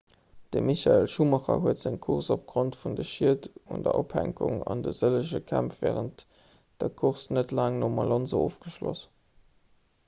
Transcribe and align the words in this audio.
de 0.53 0.61
michael 0.67 1.03
schumacher 1.15 1.59
huet 1.65 1.81
seng 1.81 1.97
course 2.05 2.31
opgrond 2.35 2.77
vun 2.79 2.95
de 2.99 3.05
schied 3.09 3.45
un 3.75 3.85
der 3.89 3.93
ophänkung 3.99 4.57
an 4.73 4.81
de 4.89 4.95
sëllege 5.01 5.43
kämpf 5.53 5.85
wärend 5.85 6.25
der 6.83 6.93
course 7.03 7.39
net 7.39 7.57
laang 7.59 7.81
nom 7.85 8.05
alonso 8.07 8.43
ofgeschloss 8.49 9.07